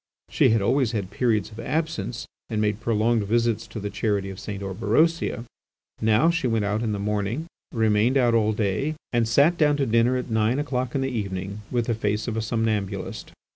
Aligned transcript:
She 0.31 0.49
had 0.49 0.63
always 0.63 0.93
had 0.93 1.11
periods 1.11 1.51
of 1.51 1.59
absence, 1.59 2.25
and 2.49 2.59
made 2.59 2.79
prolonged 2.79 3.21
visits 3.25 3.67
to 3.67 3.79
the 3.79 3.91
Charity 3.91 4.31
of 4.31 4.39
St. 4.39 4.63
Orberosia; 4.63 5.45
now, 6.01 6.31
she 6.31 6.47
went 6.47 6.65
out 6.65 6.81
in 6.81 6.91
the 6.91 6.97
morning, 6.97 7.45
remained 7.71 8.17
out 8.17 8.33
all 8.33 8.51
day, 8.51 8.95
and 9.13 9.27
sat 9.27 9.59
down 9.59 9.77
to 9.77 9.85
dinner 9.85 10.17
at 10.17 10.31
nine 10.31 10.57
o'clock 10.57 10.95
in 10.95 11.01
the 11.01 11.09
evening 11.11 11.61
with 11.69 11.85
the 11.85 11.93
face 11.93 12.27
of 12.27 12.35
a 12.35 12.41
somnambulist. 12.41 13.31